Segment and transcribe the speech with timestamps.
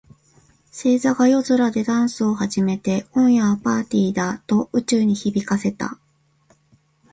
[0.71, 5.99] 星座が夜空でダンスを始めて、「今夜はパーティーだ！」と宇宙に響かせた。